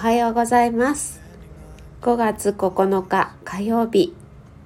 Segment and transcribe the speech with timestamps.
[0.00, 1.20] はようございます。
[2.00, 4.14] 5月9日火曜日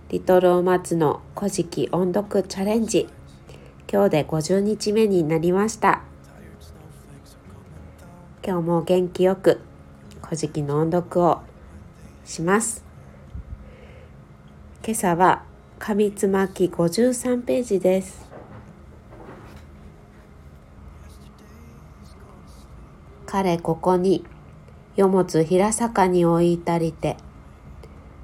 [0.09, 3.09] リトルお松の古事記音読チャレンジ。
[3.93, 6.03] 今日で50日目になりました。
[8.46, 9.61] 今日も元気よく
[10.23, 11.43] 古事記の音読を
[12.25, 12.85] します。
[14.85, 15.43] 今朝は
[15.80, 18.30] 紙つまき53ページです。
[23.27, 24.25] 彼ここに
[24.96, 27.16] よもつ平坂に置いたりて。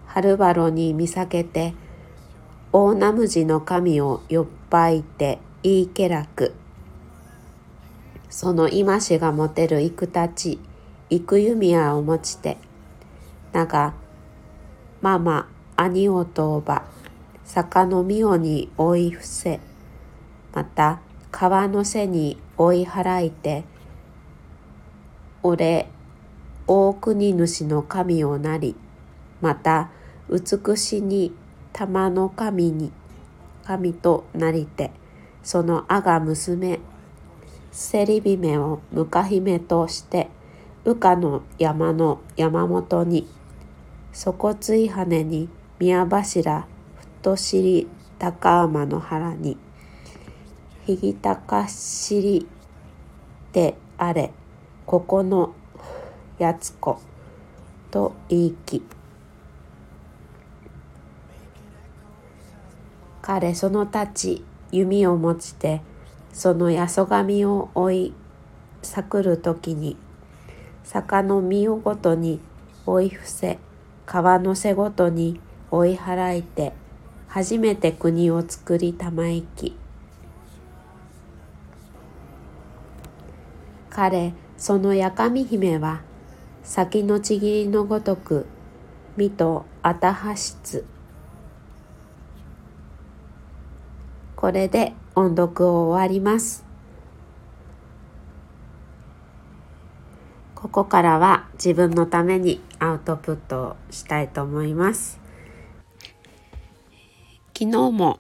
[0.07, 1.73] はるばろに見避けて
[2.73, 6.53] 大ナムジの神をよっぱいていいけらく
[8.29, 10.59] その今しが持てる幾たち
[11.11, 12.57] 幾弓矢を持ちて。
[13.53, 13.95] なが
[15.01, 16.83] ママ兄をとば
[17.45, 19.61] 坂のみおに追い伏せ。
[20.53, 21.01] また
[21.31, 23.63] 川の背に追い払いて
[25.45, 25.89] 俺
[26.73, 28.77] 大国主の神をなり
[29.41, 29.91] また
[30.29, 31.33] 美しに
[31.73, 32.93] 玉の神に
[33.65, 34.93] 神となりて
[35.43, 36.79] その阿が娘
[37.73, 40.29] せり姫をむか姫として
[40.85, 43.27] 羽化の山の山本に
[44.13, 45.49] 底つい羽に
[45.81, 46.69] 宮柱
[47.17, 47.89] 太尻
[48.21, 49.59] 高天の原に
[50.87, 52.47] ひぎ高尻
[53.53, 54.31] であれ
[54.87, 55.53] ここの
[56.41, 56.99] やつ子
[57.91, 58.83] と言いき。
[63.21, 65.83] 彼そのたち弓を持ちて
[66.33, 68.15] そのやそ紙を追い
[68.83, 69.99] さくる時に
[70.83, 72.41] 坂の実をごとに
[72.87, 73.59] 追い伏せ
[74.07, 75.39] 川の背ごとに
[75.71, 76.73] 追い払いて
[77.29, 79.77] 初めて国を作りたまいき。
[83.91, 86.01] 彼そのやかみ姫は
[86.63, 88.47] 先のちぎりのごとく
[89.17, 90.85] 身とあたはしつ
[94.37, 96.65] これで音読を終わります。
[100.55, 105.21] ここからは自分のためにアウトプットをしたいと思います。
[107.59, 108.19] 昨日も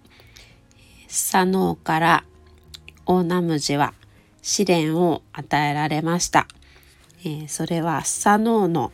[1.07, 2.25] 佐野から
[3.07, 3.95] 大ナムジは
[4.43, 6.47] 試練を与えられました。
[7.23, 8.93] えー、それは左脳の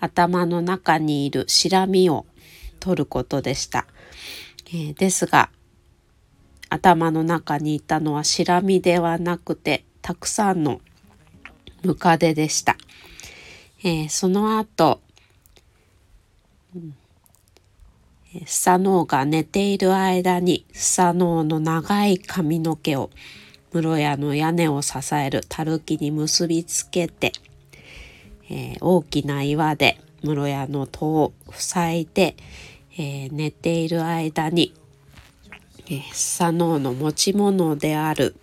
[0.00, 2.26] 頭の中にいるシラミを
[2.80, 3.86] 取ることでした。
[4.66, 5.50] えー、ですが
[6.70, 10.80] 頭の中にいたのはシラミではなくてたくさんの
[11.82, 12.76] ムカデでした。
[13.84, 15.00] えー、その後、
[16.74, 16.94] うん、
[18.46, 23.10] スサノオが寝ている間にスサノオの長い髪の毛を
[23.72, 27.32] 室屋の屋根を支えるたるきに結びつけて、
[28.50, 32.36] えー、大きな岩で室屋の戸を塞いで、
[32.98, 34.74] えー、寝ている間に、
[35.86, 38.36] えー、佐野の持ち物である、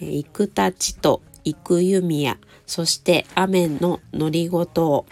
[0.00, 5.06] えー、幾たちと幾弓矢そして雨の乗りごとを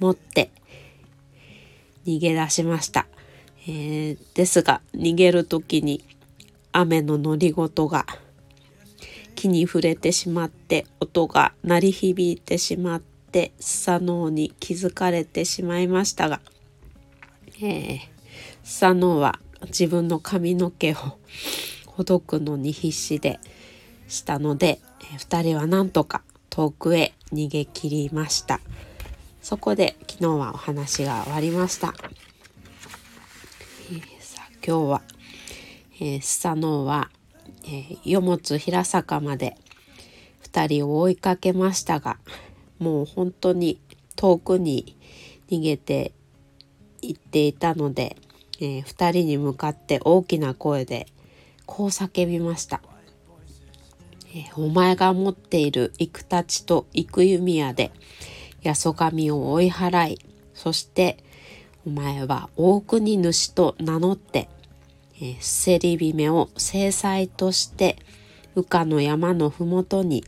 [0.00, 0.50] 持って
[2.06, 3.06] 逃げ出しました、
[3.66, 6.04] えー、ですが逃げる時に
[6.72, 8.06] 雨の乗りごとが
[9.40, 16.42] 木に触れてしまって音が鳴り響いてしまってスサノオに気づかれてしまいましたが、
[17.56, 17.98] えー、
[18.62, 20.96] スサノオは自分の髪の毛を
[21.86, 23.40] ほどくのに必死で
[24.08, 28.60] したので、えー、2人はなんとか遠くへ逃げ切りました。
[29.40, 31.94] そこで昨日はお話が終わりました、
[33.90, 35.02] えー、さあ今日は、
[35.94, 37.08] えー、スサノオは
[37.64, 39.56] えー、平坂まで
[40.42, 42.18] 2人を追いかけましたが
[42.78, 43.80] もう本当に
[44.16, 44.96] 遠くに
[45.50, 46.12] 逃げて
[47.02, 48.16] 行っていたので、
[48.60, 51.06] えー、2人に向かって大きな声で
[51.66, 52.82] こう叫びました。
[54.34, 57.90] え、お前が持っている幾たちと幾弓矢で
[58.64, 60.18] 八十神を追い払い
[60.54, 61.18] そして
[61.86, 64.48] お前は大国主と名乗って
[65.20, 67.96] えー、せり姫を制裁として
[68.54, 70.24] 羽化の山の麓に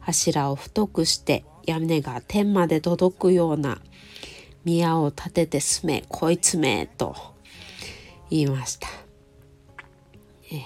[0.00, 3.78] 柱を太くして屋根が天まで届くような
[4.64, 7.16] 宮を建てて住めこいつめと
[8.30, 8.88] 言いました、
[10.50, 10.60] えー、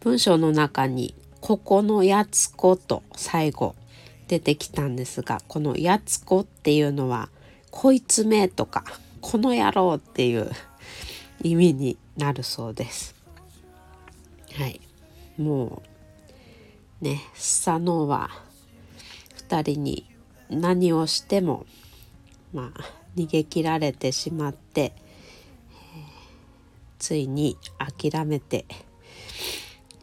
[0.00, 3.74] 文章の中に「ここのやつ子」と最後
[4.28, 7.30] 出てきたんですがこの「やつ子」っていうのは
[7.72, 8.84] 「こいつめ」とか
[9.20, 10.50] 「この野郎」っていう
[11.42, 13.14] 意味になるそうです。
[14.54, 14.80] はい、
[15.36, 15.82] も
[17.00, 18.30] うね佐野は
[19.48, 20.06] 2人に
[20.50, 21.66] 何をしても
[22.52, 22.80] まあ
[23.16, 24.92] 逃げ切られてしまって、
[26.98, 28.64] ついに諦めて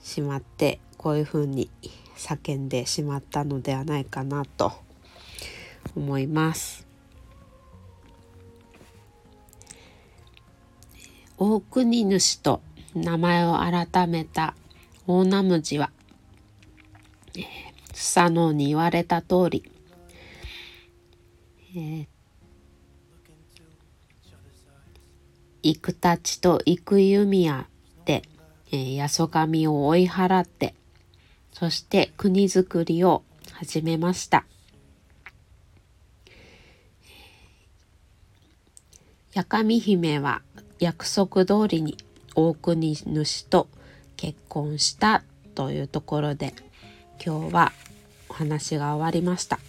[0.03, 1.69] しまってこういうふうに
[2.17, 4.73] 叫んでしまったのではないかなと
[5.95, 6.88] 思います。
[11.41, 12.61] 大国主と
[12.93, 14.55] 名前を改めた
[15.07, 15.89] 大ナムジは、
[17.33, 17.43] えー、
[17.93, 19.71] スサノオに言われた通り、
[21.73, 22.07] えー、
[25.63, 27.67] 幾たちと幾弓矢
[28.03, 28.23] で、
[28.73, 30.75] えー、八十神を追い払って
[31.53, 34.45] そして国づくりを始めました。
[39.33, 40.41] 八神姫は
[40.79, 41.97] 約束通りに
[42.35, 43.67] 大国主と
[44.15, 45.23] 結婚した
[45.53, 46.53] というところで
[47.23, 47.71] 今日は
[48.29, 49.59] お話が終わりました。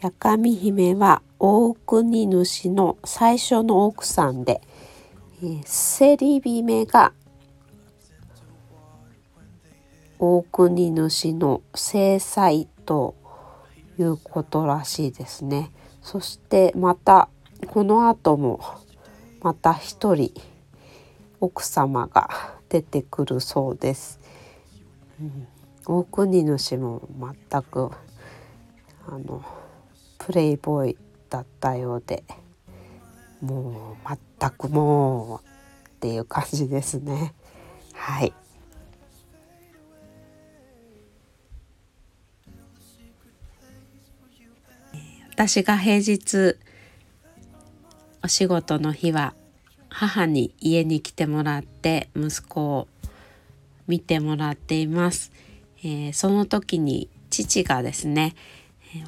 [0.00, 4.62] 八神姫は大国主の最初の奥さんで、
[5.42, 7.12] えー、セリ姫が
[10.18, 13.14] 大国主の正妻と
[14.00, 15.70] いうことらしいですね。
[16.02, 17.28] そしてまた
[17.68, 18.60] この後も
[19.42, 20.32] また一人
[21.40, 22.30] 奥様が
[22.68, 24.20] 出てくるそうです。
[25.20, 25.46] うん、
[25.86, 27.08] 大国主も
[27.50, 27.90] 全く
[29.06, 29.44] あの
[30.18, 30.98] プレイボーイ
[31.28, 32.24] だったようで
[33.40, 34.08] もう
[34.40, 35.48] 全くもう
[35.88, 37.34] っていう感じですね
[37.92, 38.32] はい
[45.42, 46.58] 私が平日
[48.22, 49.32] お仕事の日は
[49.88, 52.88] 母に家に来てもらって息子を
[53.86, 55.32] 見てもらっています、
[55.78, 58.34] えー、その時に父がですね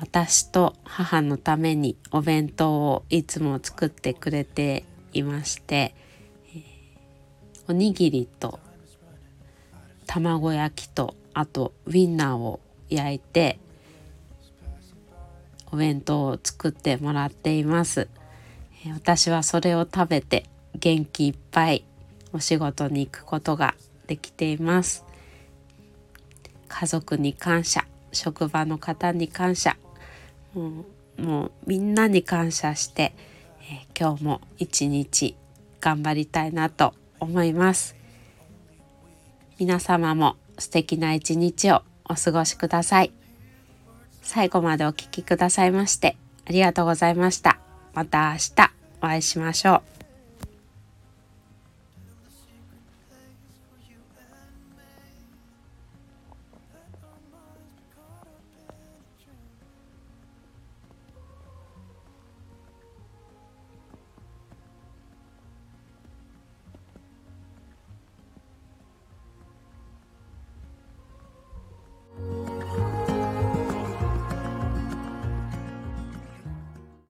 [0.01, 5.95] 私と母のためにお弁当をいつも作ってくれていまして
[7.69, 8.59] おにぎりと
[10.07, 12.59] 卵焼きとあとウインナーを
[12.89, 13.59] 焼いて
[15.73, 18.09] お弁当を作ってもらっています。
[18.95, 21.85] 私はそれを食べて元気いっぱい
[22.33, 23.75] お仕事に行くことが
[24.07, 25.05] できています。
[26.69, 29.77] 家族に感謝職場の方に感謝。
[30.55, 30.85] も
[31.19, 33.15] うもうみんなに感謝して、
[33.71, 35.37] えー、今日も一日
[35.81, 37.97] 頑張りたいなと思います。
[39.59, 43.22] 皆様も素敵な一日をお過ごしください。
[44.23, 46.17] 最後までお聴きくださいまして
[46.47, 47.59] ありがとうございました。
[47.95, 49.92] また明日お会いしましょう。